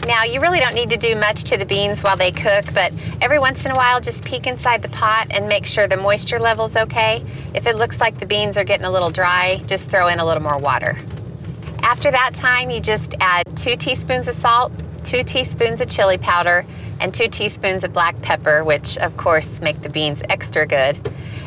Now, 0.07 0.23
you 0.23 0.39
really 0.39 0.61
don't 0.61 0.73
need 0.73 0.89
to 0.91 0.97
do 0.97 1.17
much 1.17 1.43
to 1.43 1.57
the 1.57 1.65
beans 1.65 2.01
while 2.01 2.15
they 2.15 2.31
cook, 2.31 2.73
but 2.73 2.93
every 3.19 3.39
once 3.39 3.65
in 3.65 3.71
a 3.71 3.75
while, 3.75 3.99
just 3.99 4.23
peek 4.23 4.47
inside 4.47 4.81
the 4.81 4.87
pot 4.87 5.27
and 5.31 5.49
make 5.49 5.65
sure 5.65 5.85
the 5.85 5.97
moisture 5.97 6.39
level's 6.39 6.77
okay. 6.77 7.21
If 7.53 7.67
it 7.67 7.75
looks 7.75 7.99
like 7.99 8.17
the 8.17 8.25
beans 8.25 8.55
are 8.55 8.63
getting 8.63 8.85
a 8.85 8.89
little 8.89 9.09
dry, 9.09 9.61
just 9.67 9.89
throw 9.89 10.07
in 10.07 10.19
a 10.19 10.25
little 10.25 10.41
more 10.41 10.57
water. 10.57 10.97
After 11.83 12.09
that 12.09 12.33
time, 12.33 12.69
you 12.69 12.79
just 12.79 13.15
add 13.19 13.43
two 13.57 13.75
teaspoons 13.75 14.29
of 14.29 14.35
salt, 14.35 14.71
two 15.03 15.25
teaspoons 15.25 15.81
of 15.81 15.89
chili 15.89 16.17
powder, 16.17 16.65
and 17.01 17.13
two 17.13 17.27
teaspoons 17.27 17.83
of 17.83 17.91
black 17.91 18.19
pepper, 18.21 18.63
which 18.63 18.97
of 18.99 19.17
course 19.17 19.59
make 19.59 19.81
the 19.81 19.89
beans 19.89 20.23
extra 20.29 20.65
good. 20.65 20.97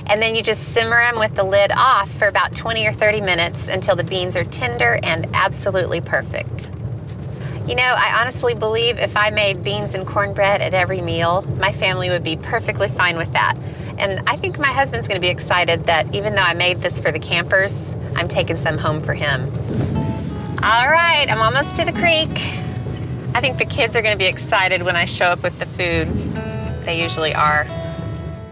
And 0.04 0.20
then 0.20 0.34
you 0.34 0.42
just 0.42 0.68
simmer 0.68 1.00
them 1.00 1.18
with 1.18 1.34
the 1.34 1.44
lid 1.44 1.72
off 1.72 2.10
for 2.10 2.28
about 2.28 2.54
20 2.54 2.86
or 2.86 2.92
30 2.92 3.22
minutes 3.22 3.68
until 3.68 3.96
the 3.96 4.04
beans 4.04 4.36
are 4.36 4.44
tender 4.44 5.00
and 5.02 5.26
absolutely 5.32 6.02
perfect. 6.02 6.70
You 7.70 7.76
know, 7.76 7.94
I 7.96 8.18
honestly 8.20 8.52
believe 8.52 8.98
if 8.98 9.16
I 9.16 9.30
made 9.30 9.62
beans 9.62 9.94
and 9.94 10.04
cornbread 10.04 10.60
at 10.60 10.74
every 10.74 11.00
meal, 11.00 11.42
my 11.56 11.70
family 11.70 12.08
would 12.10 12.24
be 12.24 12.36
perfectly 12.36 12.88
fine 12.88 13.16
with 13.16 13.32
that. 13.32 13.56
And 13.96 14.28
I 14.28 14.34
think 14.34 14.58
my 14.58 14.66
husband's 14.66 15.06
going 15.06 15.20
to 15.20 15.24
be 15.24 15.30
excited 15.30 15.86
that 15.86 16.12
even 16.12 16.34
though 16.34 16.42
I 16.42 16.52
made 16.52 16.80
this 16.80 16.98
for 16.98 17.12
the 17.12 17.20
campers, 17.20 17.94
I'm 18.16 18.26
taking 18.26 18.58
some 18.58 18.76
home 18.76 19.00
for 19.00 19.14
him. 19.14 19.44
All 20.64 20.90
right, 20.90 21.28
I'm 21.30 21.40
almost 21.40 21.76
to 21.76 21.84
the 21.84 21.92
creek. 21.92 22.32
I 23.36 23.40
think 23.40 23.56
the 23.56 23.66
kids 23.66 23.94
are 23.96 24.02
going 24.02 24.14
to 24.14 24.18
be 24.18 24.26
excited 24.26 24.82
when 24.82 24.96
I 24.96 25.04
show 25.04 25.26
up 25.26 25.44
with 25.44 25.56
the 25.60 25.66
food. 25.66 26.08
They 26.82 27.00
usually 27.00 27.36
are. 27.36 27.68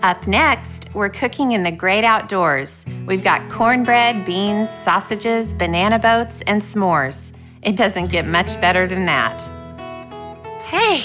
Up 0.02 0.28
next, 0.28 0.94
we're 0.94 1.08
cooking 1.08 1.50
in 1.50 1.64
the 1.64 1.72
great 1.72 2.04
outdoors. 2.04 2.84
We've 3.04 3.24
got 3.24 3.50
cornbread, 3.50 4.24
beans, 4.24 4.70
sausages, 4.70 5.54
banana 5.54 5.98
boats, 5.98 6.40
and 6.42 6.62
s'mores. 6.62 7.32
It 7.62 7.76
doesn't 7.76 8.06
get 8.10 8.26
much 8.26 8.60
better 8.60 8.86
than 8.86 9.06
that. 9.06 9.42
Hey, 10.64 11.00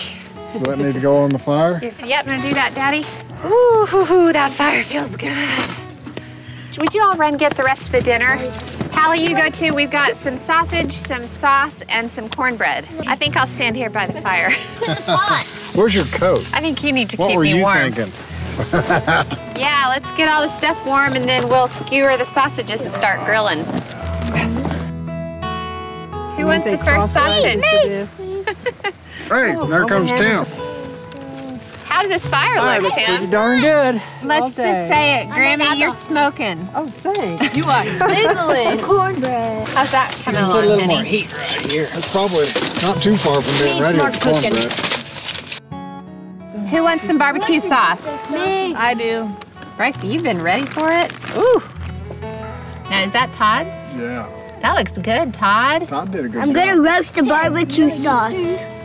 So 0.54 0.60
that 0.60 0.78
need 0.78 0.94
to 0.94 1.00
go 1.00 1.18
on 1.18 1.30
the 1.30 1.40
fire? 1.40 1.80
yep, 2.04 2.26
gonna 2.26 2.42
do 2.42 2.54
that, 2.54 2.74
Daddy. 2.76 3.04
Ooh, 3.46 4.32
that 4.32 4.52
fire 4.52 4.84
feels 4.84 5.16
good. 5.18 5.36
Would 6.80 6.94
you 6.94 7.02
all 7.04 7.16
run 7.16 7.38
get 7.38 7.56
the 7.56 7.64
rest 7.64 7.84
of 7.88 7.92
the 7.92 8.02
dinner? 8.02 8.38
Hallie, 8.92 9.22
you 9.22 9.36
go 9.36 9.50
too. 9.50 9.74
We've 9.74 9.92
got 9.92 10.16
some 10.16 10.38
sausage, 10.38 10.94
some 10.94 11.26
sauce, 11.28 11.82
and 11.90 12.10
some 12.10 12.30
cornbread. 12.30 12.88
I 13.08 13.16
think 13.16 13.36
I'll 13.36 13.48
stand 13.48 13.76
here 13.76 13.90
by 13.90 14.08
the 14.08 14.22
fire. 14.22 14.52
Where's 15.76 15.96
your 15.96 16.06
coat? 16.06 16.48
I 16.54 16.62
think 16.62 16.84
you 16.84 16.92
need 16.94 17.10
to 17.12 17.18
What 17.18 17.30
keep 17.30 17.38
were 17.38 17.44
you 17.46 17.66
thinking? 17.66 18.12
Yeah, 19.56 19.86
let's 19.90 20.12
get 20.14 20.28
all 20.30 20.42
the 20.44 20.58
stuff 20.58 20.86
warm 20.86 21.14
and 21.14 21.26
then 21.26 21.48
we'll 21.50 21.68
skewer 21.68 22.18
the 22.18 22.26
sausages 22.26 22.82
and 22.82 22.92
start 22.92 23.24
grilling. 23.26 23.64
Who 26.54 26.60
wants 26.60 26.70
the 26.70 26.78
first 26.86 27.14
sausage? 27.14 27.64
Hey, 29.30 29.56
oh, 29.56 29.66
there 29.66 29.86
comes 29.86 30.12
Tim. 30.12 30.46
How 31.86 32.02
does 32.02 32.12
this 32.12 32.28
fire 32.28 32.82
look, 32.82 32.94
Tim? 32.94 33.06
Pretty 33.18 33.32
darn 33.32 33.62
good. 33.62 34.02
Let's 34.24 34.42
all 34.42 34.48
just 34.50 34.58
day. 34.58 34.88
say 34.90 35.22
it, 35.22 35.28
Grammy, 35.30 35.78
you're 35.80 35.92
smoking. 35.92 36.68
Oh, 36.76 36.88
thanks. 36.88 37.56
You 37.56 37.64
are 37.66 37.86
sizzling. 37.86 38.80
Cornbread. 38.80 39.68
How's 39.70 39.92
that 39.92 40.12
coming 40.24 40.42
Put 40.44 40.50
a 40.50 40.58
little 40.68 40.80
honey? 40.80 40.94
more 40.96 41.04
heat 41.04 41.32
right 41.34 41.72
here. 41.72 41.86
That's 41.88 42.12
probably 42.12 42.48
not 42.82 43.02
too 43.02 43.16
far 43.18 43.42
from 43.42 43.58
being 43.66 43.82
ready 43.82 43.98
more 43.98 44.08
with 44.10 44.20
cooking. 44.22 44.54
cornbread. 44.54 44.72
Who 46.70 46.84
wants 46.84 47.04
some 47.06 47.18
barbecue 47.20 47.60
sauce? 47.62 48.04
Me. 48.32 48.74
I 48.76 48.94
do. 48.96 49.30
Bryce, 49.78 50.02
you've 50.04 50.24
been 50.24 50.42
ready 50.42 50.66
for 50.66 50.92
it? 50.92 51.14
Ooh. 51.38 51.62
Now, 52.90 53.02
is 53.04 53.12
that 53.14 53.32
Todd's? 53.36 53.70
Yeah, 54.00 54.28
That 54.64 54.78
looks 54.78 54.94
good, 54.94 55.34
Todd. 55.34 55.90
Todd 55.90 56.14
did 56.14 56.24
a 56.24 56.30
good 56.30 56.34
job. 56.36 56.42
I'm 56.42 56.54
job. 56.54 56.56
gonna 56.56 56.80
roast 56.80 57.16
the 57.16 57.24
barbecue 57.24 57.90
sauce. 57.90 58.34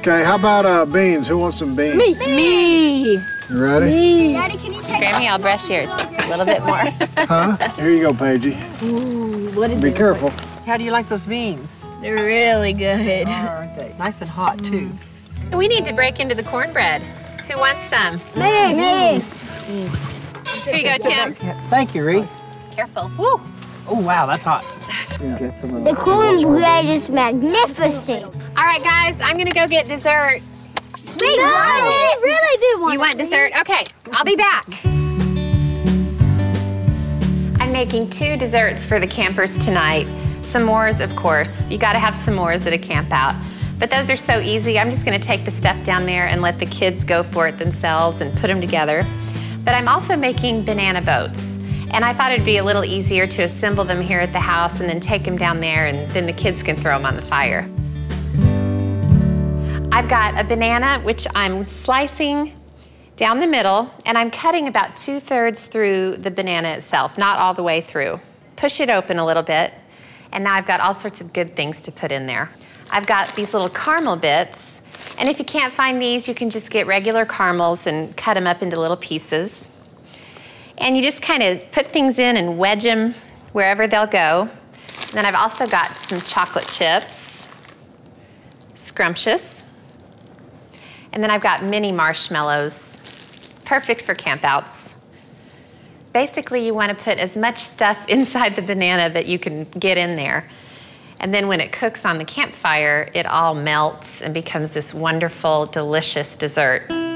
Okay, 0.01 0.25
how 0.25 0.35
about 0.35 0.67
uh, 0.67 0.85
beans? 0.85 1.29
Who 1.29 1.39
wants 1.39 1.57
some 1.57 1.77
beans? 1.77 2.27
Me. 2.27 3.13
You 3.13 3.23
ready? 3.49 4.33
Daddy, 4.33 4.59
can 4.59 4.75
you 4.75 4.83
take 4.83 5.01
Grammy, 5.05 5.31
I'll 5.31 5.39
brush 5.39 5.71
yours 5.71 5.89
just 5.89 6.21
a 6.21 6.29
little 6.29 6.45
bit 6.45 6.65
more. 6.65 6.83
Huh? 7.29 7.57
Here 7.77 7.91
you 7.91 8.01
go, 8.01 8.13
Paigey. 8.13 8.57
Ooh, 8.83 9.53
what 9.53 9.71
is 9.71 9.81
Be 9.81 9.93
careful. 9.93 10.31
How 10.67 10.77
do 10.77 10.83
you 10.83 10.91
like 10.91 11.09
those 11.09 11.27
beans? 11.27 11.87
They're 12.01 12.25
really 12.25 12.73
good. 12.73 13.29
Aren't 13.29 13.79
they? 13.79 13.95
Nice 13.99 14.21
and 14.21 14.29
hot, 14.29 14.59
too. 14.65 14.91
we 15.53 15.69
need 15.69 15.85
to 15.85 15.93
break 15.93 16.19
into 16.19 16.35
the 16.35 16.43
cornbread. 16.43 17.03
Who 17.49 17.57
wants 17.57 17.83
some? 17.89 18.17
Me. 18.35 18.75
Me. 18.75 19.89
Here 20.65 20.75
you 20.75 20.85
go, 20.85 20.97
Tim. 20.99 21.35
Thank 21.71 21.95
you, 21.95 22.05
Reese. 22.05 22.27
Careful. 22.73 23.11
Woo. 23.17 23.41
Oh, 23.87 24.01
wow, 24.01 24.27
that's 24.27 24.43
hot. 24.43 24.65
Get 25.19 25.59
some 25.61 25.75
of 25.75 25.85
The 25.85 25.93
that. 25.93 25.97
cornbread 25.97 26.85
is 26.87 27.11
magnificent. 27.11 28.25
All 28.25 28.65
right, 28.65 28.83
guys, 28.85 29.17
I'm 29.21 29.37
gonna 29.37 29.51
go 29.51 29.67
get 29.67 29.89
dessert. 29.89 30.41
We 31.21 31.37
want 31.39 31.87
it. 31.87 32.21
really 32.23 32.59
do 32.77 32.81
want 32.83 32.93
You 32.93 32.99
want 33.01 33.19
dessert? 33.19 33.51
Okay, 33.61 33.85
I'll 34.15 34.25
be 34.25 34.37
back. 34.37 34.67
I'm 37.61 37.73
making 37.73 38.11
two 38.11 38.37
desserts 38.37 38.87
for 38.87 39.01
the 39.01 39.07
campers 39.09 39.59
tonight. 39.59 40.07
S'mores, 40.41 41.01
of 41.03 41.15
course. 41.17 41.69
You 41.69 41.79
gotta 41.79 41.99
have 41.99 42.15
s'mores 42.15 42.65
at 42.67 42.73
a 42.73 42.79
camp 42.79 43.13
out. 43.13 43.35
But 43.81 43.91
those 43.91 44.11
are 44.11 44.17
so 44.17 44.39
easy. 44.41 44.79
I'm 44.79 44.89
just 44.91 45.05
gonna 45.05 45.19
take 45.19 45.45
the 45.45 45.51
stuff 45.51 45.83
down 45.85 46.07
there 46.07 46.29
and 46.29 46.43
let 46.43 46.61
the 46.61 46.67
kids 46.67 47.03
go 47.03 47.25
for 47.25 47.49
it 47.49 47.59
themselves 47.59 48.21
and 48.21 48.33
put 48.39 48.47
them 48.47 48.61
together. 48.61 49.05
But 49.65 49.75
I'm 49.75 49.89
also 49.89 50.17
making 50.17 50.65
banana 50.65 51.03
boats. 51.03 51.58
And 51.91 52.05
I 52.05 52.13
thought 52.13 52.33
it'd 52.33 52.45
be 52.45 52.59
a 52.59 52.65
little 52.65 52.85
easier 52.85 53.27
to 53.27 53.43
assemble 53.43 53.85
them 53.85 54.01
here 54.01 54.21
at 54.21 54.33
the 54.33 54.41
house 54.41 54.81
and 54.81 54.89
then 54.89 55.01
take 55.01 55.25
them 55.25 55.37
down 55.37 55.61
there 55.61 55.87
and 55.87 56.11
then 56.13 56.27
the 56.27 56.33
kids 56.33 56.63
can 56.63 56.77
throw 56.77 56.97
them 56.97 57.07
on 57.07 57.17
the 57.17 57.23
fire. 57.23 57.69
I've 59.91 60.09
got 60.09 60.39
a 60.39 60.45
banana, 60.45 61.01
which 61.03 61.27
I'm 61.35 61.67
slicing 61.67 62.53
down 63.17 63.41
the 63.41 63.49
middle, 63.49 63.91
and 64.07 64.17
I'm 64.17 64.31
cutting 64.31 64.69
about 64.69 64.95
two 64.95 65.19
thirds 65.19 65.67
through 65.67 66.19
the 66.19 66.31
banana 66.31 66.69
itself, 66.69 67.19
not 67.19 67.39
all 67.39 67.53
the 67.53 67.65
way 67.65 67.81
through. 67.81 68.21
Push 68.55 68.81
it 68.81 68.91
open 68.91 69.19
a 69.19 69.27
little 69.27 69.43
bit, 69.43 69.73
and 70.31 70.45
now 70.45 70.55
I've 70.55 70.67
got 70.67 70.79
all 70.79 70.95
sorts 70.95 71.21
of 71.21 71.33
good 71.33 71.57
things 71.57 71.83
to 71.83 71.91
put 71.91 72.13
in 72.13 72.27
there. 72.27 72.49
I've 72.91 73.07
got 73.07 73.35
these 73.35 73.53
little 73.53 73.69
caramel 73.69 74.17
bits, 74.17 74.83
and 75.19 75.29
if 75.29 75.41
you 75.41 75.45
can't 75.45 75.73
find 75.73 76.01
these, 76.01 76.29
you 76.29 76.35
can 76.35 76.49
just 76.49 76.71
get 76.71 76.87
regular 76.87 77.25
caramels 77.25 77.89
and 77.89 78.17
cut 78.17 78.35
them 78.35 78.47
up 78.47 78.63
into 78.63 78.79
little 78.79 78.97
pieces. 78.97 79.69
And 80.79 80.97
you 80.97 81.03
just 81.03 81.21
kind 81.21 81.43
of 81.43 81.71
put 81.73 81.89
things 81.89 82.19
in 82.19 82.37
and 82.37 82.59
wedge 82.59 82.83
them 82.83 83.15
wherever 83.53 83.87
they'll 83.87 84.07
go. 84.07 84.49
And 85.09 85.13
then 85.13 85.25
I've 85.25 85.35
also 85.35 85.67
got 85.67 85.97
some 85.97 86.21
chocolate 86.21 86.69
chips, 86.69 87.49
scrumptious. 88.75 89.65
And 91.13 91.23
then 91.23 91.31
I've 91.31 91.43
got 91.43 91.65
mini 91.65 91.93
marshmallows, 91.93 93.01
perfect 93.65 94.03
for 94.03 94.15
campouts. 94.15 94.95
Basically, 96.13 96.65
you 96.65 96.75
want 96.75 96.97
to 96.97 97.05
put 97.05 97.19
as 97.19 97.37
much 97.37 97.59
stuff 97.59 98.07
inside 98.09 98.57
the 98.57 98.63
banana 98.63 99.09
that 99.11 99.27
you 99.27 99.39
can 99.39 99.65
get 99.65 99.99
in 99.99 100.17
there. 100.17 100.49
And 101.21 101.35
then 101.35 101.49
when 101.49 101.61
it 101.61 101.73
cooks 101.73 102.05
on 102.05 102.19
the 102.19 102.25
campfire, 102.25 103.11
it 103.13 103.27
all 103.27 103.55
melts 103.55 104.23
and 104.23 104.33
becomes 104.33 104.71
this 104.71 104.95
wonderful, 104.95 105.67
delicious 105.67 106.37
dessert. 106.37 107.08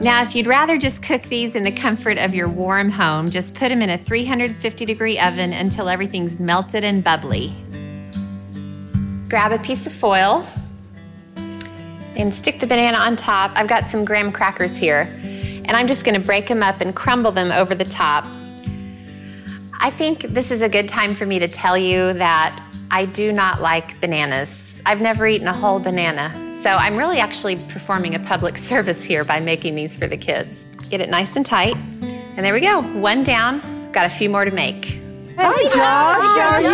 Now, 0.00 0.22
if 0.22 0.36
you'd 0.36 0.46
rather 0.46 0.78
just 0.78 1.02
cook 1.02 1.22
these 1.22 1.56
in 1.56 1.64
the 1.64 1.72
comfort 1.72 2.18
of 2.18 2.32
your 2.32 2.48
warm 2.48 2.88
home, 2.88 3.28
just 3.28 3.54
put 3.54 3.68
them 3.68 3.82
in 3.82 3.90
a 3.90 3.98
350 3.98 4.84
degree 4.84 5.18
oven 5.18 5.52
until 5.52 5.88
everything's 5.88 6.38
melted 6.38 6.84
and 6.84 7.02
bubbly. 7.02 7.52
Grab 9.28 9.50
a 9.50 9.58
piece 9.58 9.86
of 9.86 9.92
foil 9.92 10.46
and 12.16 12.32
stick 12.32 12.60
the 12.60 12.66
banana 12.66 12.96
on 12.98 13.16
top. 13.16 13.50
I've 13.56 13.66
got 13.66 13.88
some 13.88 14.04
graham 14.04 14.30
crackers 14.30 14.76
here, 14.76 15.12
and 15.64 15.72
I'm 15.72 15.88
just 15.88 16.04
gonna 16.04 16.20
break 16.20 16.46
them 16.46 16.62
up 16.62 16.80
and 16.80 16.94
crumble 16.94 17.32
them 17.32 17.50
over 17.50 17.74
the 17.74 17.84
top. 17.84 18.24
I 19.80 19.90
think 19.90 20.22
this 20.22 20.52
is 20.52 20.62
a 20.62 20.68
good 20.68 20.88
time 20.88 21.12
for 21.12 21.26
me 21.26 21.40
to 21.40 21.48
tell 21.48 21.76
you 21.76 22.12
that 22.14 22.60
I 22.92 23.04
do 23.04 23.32
not 23.32 23.60
like 23.60 24.00
bananas. 24.00 24.80
I've 24.86 25.00
never 25.00 25.26
eaten 25.26 25.48
a 25.48 25.52
whole 25.52 25.80
banana, 25.80 26.32
so 26.60 26.70
I'm 26.70 26.96
really 26.96 27.18
actually 27.18 27.56
performing 27.56 28.14
a 28.14 28.18
public 28.18 28.56
service 28.70 29.02
here 29.02 29.24
by 29.24 29.40
making 29.40 29.74
these 29.74 29.96
for 29.96 30.06
the 30.06 30.16
kids. 30.16 30.64
Get 30.90 31.00
it 31.00 31.08
nice 31.08 31.34
and 31.36 31.44
tight, 31.44 31.76
and 31.76 32.44
there 32.44 32.54
we 32.54 32.60
go. 32.60 32.82
One 33.00 33.24
down, 33.24 33.60
got 33.92 34.06
a 34.06 34.08
few 34.08 34.30
more 34.30 34.44
to 34.44 34.50
make. 34.50 34.98
Hi, 35.36 35.62
Josh. 35.64 35.74
How 35.74 36.50
are 36.54 36.62
you? 36.62 36.68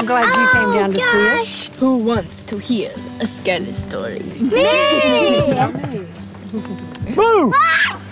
I'm 0.00 0.04
glad 0.04 0.24
you 0.24 0.48
came 0.52 0.72
down 0.74 0.92
to 0.92 0.98
see 0.98 1.28
us. 1.40 1.68
Who 1.78 1.96
wants 1.98 2.42
to 2.44 2.58
hear 2.58 2.90
a 3.20 3.26
scary 3.26 3.72
story? 3.72 4.18
Me! 4.18 4.50
Boo! 7.14 7.52
Ah! 7.54 8.02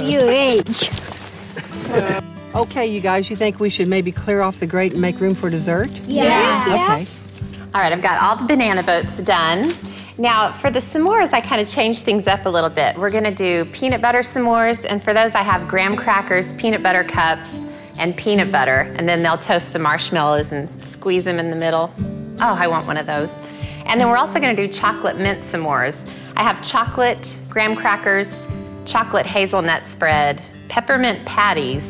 Your 0.00 0.28
age. 0.28 0.90
Okay, 2.54 2.86
you 2.86 3.00
guys, 3.00 3.30
you 3.30 3.36
think 3.36 3.58
we 3.60 3.70
should 3.70 3.88
maybe 3.88 4.12
clear 4.12 4.42
off 4.42 4.60
the 4.60 4.66
grate 4.66 4.92
and 4.92 5.00
make 5.00 5.18
room 5.20 5.34
for 5.34 5.48
dessert? 5.50 5.90
Yeah. 6.06 6.64
Okay. 6.68 7.06
All 7.74 7.80
right, 7.80 7.90
I've 7.90 8.02
got 8.02 8.22
all 8.22 8.36
the 8.36 8.44
banana 8.44 8.82
boats 8.82 9.16
done. 9.22 9.72
Now, 10.18 10.52
for 10.52 10.70
the 10.70 10.78
s'mores, 10.78 11.32
I 11.32 11.40
kind 11.40 11.58
of 11.58 11.66
changed 11.66 12.02
things 12.04 12.26
up 12.26 12.44
a 12.44 12.48
little 12.50 12.68
bit. 12.68 12.98
We're 12.98 13.08
gonna 13.08 13.34
do 13.34 13.64
peanut 13.72 14.02
butter 14.02 14.18
s'mores, 14.18 14.84
and 14.84 15.02
for 15.02 15.14
those, 15.14 15.34
I 15.34 15.40
have 15.40 15.68
graham 15.68 15.96
crackers, 15.96 16.52
peanut 16.58 16.82
butter 16.82 17.02
cups, 17.02 17.64
and 17.98 18.14
peanut 18.14 18.52
butter, 18.52 18.92
and 18.98 19.08
then 19.08 19.22
they'll 19.22 19.38
toast 19.38 19.72
the 19.72 19.78
marshmallows 19.78 20.52
and 20.52 20.68
squeeze 20.84 21.24
them 21.24 21.38
in 21.38 21.48
the 21.48 21.56
middle. 21.56 21.90
Oh, 22.42 22.54
I 22.60 22.66
want 22.66 22.86
one 22.86 22.98
of 22.98 23.06
those. 23.06 23.32
And 23.86 23.98
then 23.98 24.06
we're 24.10 24.18
also 24.18 24.38
gonna 24.38 24.54
do 24.54 24.68
chocolate 24.68 25.16
mint 25.16 25.40
s'mores. 25.40 26.06
I 26.36 26.42
have 26.42 26.60
chocolate, 26.60 27.38
graham 27.48 27.74
crackers, 27.74 28.46
chocolate 28.84 29.24
hazelnut 29.24 29.86
spread, 29.86 30.42
peppermint 30.68 31.24
patties, 31.24 31.86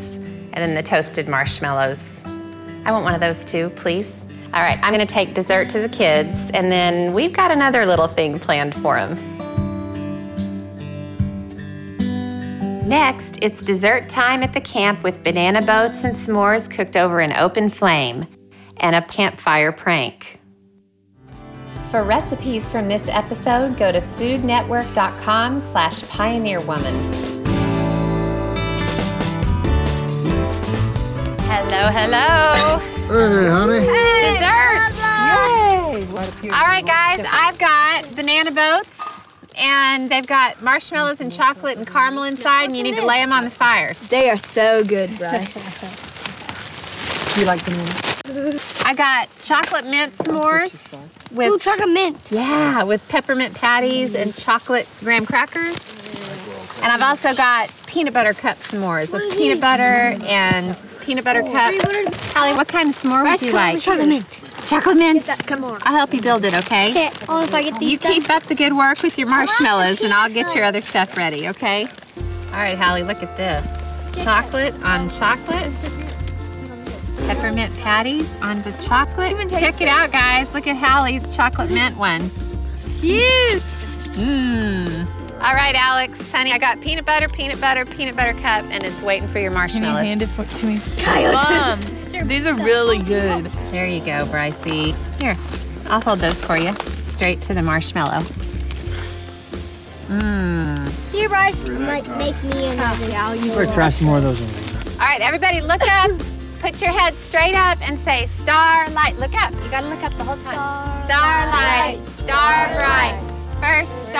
and 0.53 0.65
then 0.65 0.75
the 0.75 0.83
toasted 0.83 1.27
marshmallows. 1.27 2.21
I 2.85 2.93
want 2.93 3.03
one 3.03 3.13
of 3.13 3.19
those 3.19 3.43
too, 3.43 3.69
please. 3.75 4.22
All 4.53 4.61
right, 4.61 4.79
I'm 4.83 4.91
gonna 4.91 5.05
take 5.05 5.33
dessert 5.33 5.67
to 5.69 5.79
the 5.79 5.89
kids, 5.89 6.51
and 6.53 6.71
then 6.71 7.11
we've 7.11 7.33
got 7.33 7.49
another 7.49 7.87
little 7.87 8.07
thing 8.07 8.37
planned 8.37 8.75
for 8.75 8.97
them. 8.97 9.33
Next, 12.87 13.39
it's 13.41 13.61
dessert 13.61 14.09
time 14.09 14.43
at 14.43 14.53
the 14.53 14.61
camp 14.61 15.01
with 15.01 15.23
banana 15.23 15.61
boats 15.61 16.03
and 16.03 16.13
s'mores 16.13 16.69
cooked 16.69 16.95
over 16.95 17.19
an 17.19 17.33
open 17.33 17.69
flame 17.69 18.27
and 18.77 18.95
a 18.95 19.01
campfire 19.01 19.71
prank. 19.71 20.39
For 21.89 22.03
recipes 22.03 22.67
from 22.67 22.87
this 22.87 23.07
episode, 23.07 23.77
go 23.77 23.91
to 23.91 24.01
foodnetwork.com 24.01 25.59
slash 25.61 26.01
pioneerwoman. 26.01 26.93
Hello, 31.47 31.89
hello. 31.89 33.02
Hey, 33.13 33.47
honey. 33.47 33.81
Dessert! 33.81 35.05
Yay! 35.05 36.49
All 36.49 36.65
right, 36.65 36.83
guys, 36.83 37.23
I've 37.29 37.59
got 37.59 38.15
banana 38.15 38.49
boats, 38.49 38.99
and 39.55 40.09
they've 40.09 40.25
got 40.25 40.63
marshmallows 40.63 41.21
and 41.21 41.31
chocolate 41.31 41.77
and 41.77 41.85
caramel 41.85 42.23
inside, 42.23 42.69
and 42.69 42.75
you 42.75 42.81
need 42.81 42.95
to 42.95 43.05
lay 43.05 43.19
them 43.19 43.31
on 43.31 43.43
the 43.43 43.51
fire. 43.51 43.93
They 44.09 44.31
are 44.31 44.37
so 44.39 44.83
good, 44.83 45.15
Bryce. 45.19 46.09
You 47.37 47.45
like 47.45 47.63
banana? 47.65 48.59
I 48.85 48.93
got 48.95 49.27
chocolate 49.41 49.85
mint 49.85 50.15
s'mores 50.17 50.93
with 51.31 51.49
Ooh, 51.51 51.57
chocolate 51.59 51.89
mint. 51.89 52.17
yeah, 52.29 52.83
with 52.83 53.07
peppermint 53.09 53.55
patties 53.55 54.13
and 54.13 54.35
chocolate 54.35 54.87
graham 54.99 55.25
crackers. 55.25 55.77
And 56.83 56.91
I've 56.91 57.01
also 57.01 57.33
got 57.33 57.71
peanut 57.87 58.13
butter 58.13 58.33
cup 58.33 58.57
s'mores 58.57 59.13
with 59.13 59.37
peanut 59.37 59.61
butter 59.61 60.17
and 60.25 60.81
peanut 61.01 61.23
butter 61.23 61.41
cup. 61.41 61.73
Hallie, 62.33 62.55
what 62.55 62.67
kind 62.67 62.89
of 62.89 62.95
s'more 62.95 63.23
would 63.23 63.41
you 63.41 63.53
like? 63.53 63.79
Chocolate 63.79 64.07
mint. 64.07 64.41
Chocolate 64.67 64.97
mint. 64.97 65.25
Come 65.47 65.63
on. 65.63 65.79
I'll 65.83 65.95
help 65.95 66.13
you 66.13 66.21
build 66.21 66.43
it, 66.43 66.53
okay? 66.53 66.91
Okay. 66.91 67.09
Oh, 67.29 67.41
if 67.41 67.53
I 67.53 67.63
get 67.63 67.79
these 67.79 67.91
You 67.91 67.97
keep 67.99 68.29
up 68.29 68.43
the 68.43 68.55
good 68.55 68.73
work 68.73 69.01
with 69.01 69.17
your 69.17 69.29
marshmallows, 69.29 70.01
and 70.01 70.13
I'll 70.13 70.29
get 70.29 70.53
your 70.53 70.65
other 70.65 70.81
stuff 70.81 71.15
ready, 71.15 71.47
okay? 71.49 71.85
All 72.47 72.59
right, 72.59 72.77
Hallie, 72.77 73.03
look 73.03 73.23
at 73.23 73.37
this. 73.37 74.23
Chocolate 74.23 74.73
on 74.83 75.09
chocolate. 75.09 75.91
Peppermint 77.27 77.73
patties 77.77 78.29
onto 78.41 78.71
chocolate. 78.73 79.49
Check 79.51 79.79
it 79.79 79.87
out, 79.87 80.11
guys. 80.11 80.53
Look 80.53 80.67
at 80.67 80.75
Hallie's 80.75 81.33
chocolate 81.33 81.71
mint 81.71 81.95
one. 81.97 82.29
Huge. 82.99 83.61
Mmm. 84.17 85.22
All 85.43 85.53
right, 85.53 85.75
Alex, 85.75 86.31
honey, 86.31 86.53
I 86.53 86.57
got 86.57 86.79
peanut 86.79 87.03
butter, 87.05 87.27
peanut 87.27 87.59
butter, 87.59 87.85
peanut 87.85 88.15
butter 88.15 88.31
cup, 88.31 88.63
and 88.69 88.81
it's 88.85 89.01
waiting 89.01 89.27
for 89.27 89.39
your 89.39 89.51
marshmallows. 89.51 89.95
Can 89.95 90.03
you 90.03 90.07
hand 90.07 90.21
it 90.21 90.27
for, 90.27 90.45
to 90.45 90.65
me? 90.65 90.79
Mom, 91.33 92.27
these 92.29 92.45
are 92.45 92.53
really 92.53 92.99
good. 92.99 93.43
There 93.69 93.85
you 93.85 93.99
go, 93.99 94.25
Brycey. 94.27 94.95
Here, 95.21 95.35
I'll 95.87 95.99
hold 95.99 96.19
those 96.19 96.41
for 96.41 96.55
you. 96.55 96.73
Straight 97.09 97.41
to 97.41 97.53
the 97.53 97.61
marshmallow. 97.61 98.21
Mmm. 100.07 101.11
Here, 101.11 101.27
Bryce. 101.27 101.67
Might 101.67 102.07
make 102.17 102.41
me 102.43 102.67
another. 102.67 103.03
Oh, 103.03 103.09
yeah, 103.09 103.33
you 103.33 103.51
We're 103.51 103.65
try 103.73 103.89
some 103.89 104.07
more 104.07 104.17
of 104.19 104.23
those 104.23 104.39
ones. 104.39 104.93
All 104.93 105.05
right, 105.05 105.19
everybody, 105.19 105.59
look 105.59 105.81
up. 105.81 106.09
Put 106.61 106.81
your 106.81 106.91
head 106.91 107.15
straight 107.15 107.55
up 107.55 107.81
and 107.81 107.99
say 107.99 108.27
starlight. 108.39 109.17
Look 109.17 109.33
up. 109.33 109.51
You 109.51 109.69
gotta 109.69 109.89
look 109.89 110.03
up 110.03 110.13
the 110.13 110.23
whole 110.23 110.37
time. 110.37 111.03
Starlight, 111.03 112.07
star 112.07 112.73
bright. 112.77 113.32
First 113.63 113.93
star 114.09 114.19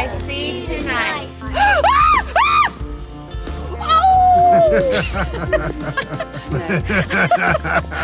I 0.00 0.08
see 0.24 0.66
tonight. 0.66 1.28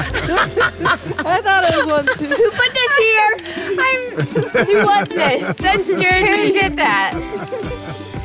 I 0.09 1.40
thought 1.42 1.64
it 1.64 1.77
was 1.77 1.87
one 1.90 2.07
too. 2.18 2.27
Who 2.27 2.51
put 2.51 2.72
this 2.72 2.96
here? 2.96 3.37
I'm, 3.79 4.66
Who 4.66 4.87
was 4.87 5.09
this? 5.09 5.57
That 5.59 5.81
scared 5.83 6.29
Who 6.29 6.44
me. 6.44 6.53
did 6.53 6.75
that? 6.77 7.12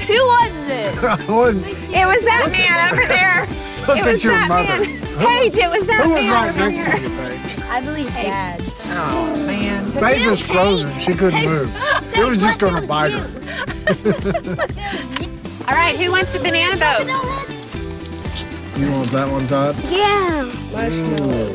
Who 0.07 0.13
was 0.13 0.51
this? 0.67 0.97
I 1.03 1.31
wouldn't 1.31 1.65
It 1.67 2.05
was 2.05 2.23
that 2.25 2.49
man 2.51 2.93
over 2.93 3.05
there. 3.07 3.47
look 3.87 3.97
It 3.97 4.01
at 4.03 4.13
was 4.13 4.23
your 4.23 4.33
that 4.33 4.49
mother. 4.49 4.85
man. 4.85 5.01
Paige, 5.17 5.55
it 5.57 5.69
was 5.69 5.85
that 5.87 6.03
Who 6.03 6.09
was 6.13 6.21
man 6.21 6.31
right 6.31 6.49
over 6.49 6.69
next 6.71 6.77
here. 6.77 6.97
to 6.97 7.01
you, 7.01 7.09
Paige? 7.17 7.59
I 7.69 7.81
believe 7.81 8.07
Dad. 8.07 8.61
Oh 8.93 9.35
man. 9.45 9.89
Paige 9.93 10.25
was 10.27 10.41
frozen. 10.41 10.91
She 10.99 11.13
couldn't 11.13 11.45
move. 11.45 11.69
It 12.13 12.27
was 12.27 12.37
just 12.37 12.59
going 12.59 12.81
to 12.81 12.87
bite 12.87 13.11
her. 13.11 13.27
All 15.67 15.75
right, 15.75 15.95
who 15.97 16.11
wants 16.11 16.33
a 16.35 16.39
banana 16.39 16.75
boat? 16.77 17.07
You 18.77 18.91
want 18.91 19.09
that 19.11 19.29
one, 19.31 19.47
Todd? 19.47 19.75
Yeah. 19.89 20.43
Ooh, 20.43 21.53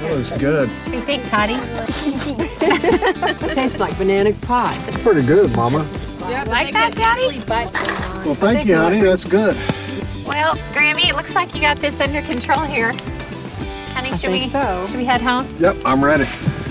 that 0.00 0.12
looks 0.16 0.32
good. 0.38 0.68
What 0.68 0.90
do 0.90 0.96
you 0.96 1.02
think, 1.02 1.28
Toddy? 1.28 1.54
It 2.66 3.54
tastes 3.54 3.78
like 3.78 3.96
banana 3.96 4.32
pie. 4.32 4.74
It's 4.86 4.98
pretty 5.00 5.22
good, 5.22 5.54
Mama. 5.54 5.86
Like 6.46 6.72
that, 6.72 6.94
Daddy? 6.96 7.38
Well, 8.24 8.34
thank 8.34 8.66
you, 8.66 8.76
honey. 8.76 9.00
That's 9.00 9.24
good. 9.24 9.56
Well, 10.26 10.54
Grammy, 10.72 11.08
it 11.08 11.14
looks 11.14 11.34
like 11.34 11.54
you 11.54 11.60
got 11.60 11.78
this 11.78 12.00
under 12.00 12.22
control 12.22 12.60
here. 12.60 12.92
Honey, 13.94 14.14
should 14.16 14.30
we 14.30 14.48
so. 14.48 14.84
should 14.86 14.96
we 14.96 15.04
head 15.04 15.20
home? 15.22 15.46
Yep, 15.58 15.76
I'm 15.84 16.04
ready. 16.04 16.24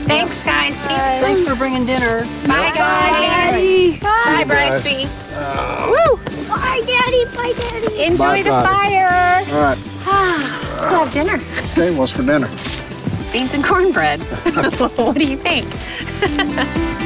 Thanks, 0.04 0.44
guys. 0.44 0.76
See 0.76 0.94
you. 0.94 1.00
Thanks 1.24 1.44
for 1.46 1.56
bringing 1.56 1.86
dinner. 1.86 2.24
Bye, 2.46 2.72
guys. 2.76 4.00
Bye, 4.00 4.44
guys. 4.44 4.84
Brycey. 4.84 5.08
Uh, 5.36 6.18
Bye, 6.50 6.84
Daddy. 6.86 7.26
Bye, 7.36 7.54
Daddy. 7.58 8.04
Enjoy 8.04 8.18
Bye, 8.24 8.42
the 8.44 8.50
Toddy. 8.50 8.68
fire. 8.68 9.44
All 9.56 9.62
right. 9.64 9.78
Let's 10.06 10.92
have 10.94 11.14
dinner. 11.14 11.40
Okay, 11.72 11.96
what's 11.98 12.12
for 12.12 12.24
dinner? 12.24 12.50
Beans 13.32 13.54
and 13.54 13.64
cornbread. 13.64 14.20
what 14.98 15.16
do 15.16 15.24
you 15.24 15.38
think? 15.38 15.66